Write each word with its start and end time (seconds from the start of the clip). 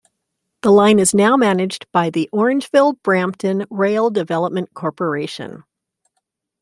The 0.63 0.71
line 0.71 0.97
is 0.97 1.13
now 1.13 1.37
managed 1.37 1.85
by 1.93 2.09
the 2.09 2.27
Orangeville 2.33 2.95
Brampton 3.03 3.67
Rail 3.69 4.09
Development 4.09 4.67
Corporation. 4.73 5.63